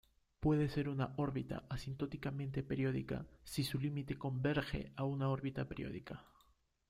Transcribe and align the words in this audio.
Puede 0.39 0.67
ser 0.67 0.89
una 0.89 1.13
órbita 1.17 1.63
asintóticamente 1.69 2.63
periódica 2.63 3.27
si 3.43 3.63
su 3.63 3.77
límite 3.79 4.17
converge 4.17 4.91
a 4.95 5.03
una 5.03 5.29
órbita 5.29 5.67
periódica. 5.69 6.25